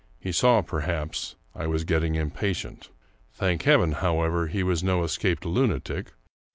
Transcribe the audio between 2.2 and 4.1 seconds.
patient. Thank Heaven,